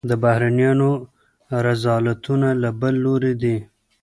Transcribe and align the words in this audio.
د 0.09 0.11
بهرنیانو 0.23 0.91
رذالتونه 1.67 2.49
له 2.61 2.69
بل 2.81 2.93
لوري 3.05 3.33
دي. 3.41 3.57